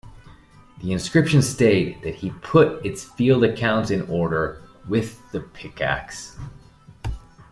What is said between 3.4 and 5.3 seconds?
accounts in order" with